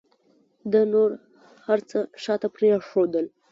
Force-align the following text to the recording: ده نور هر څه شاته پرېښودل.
ده 0.71 0.81
نور 0.93 1.09
هر 1.67 1.79
څه 1.89 1.99
شاته 2.23 2.47
پرېښودل. 2.55 3.25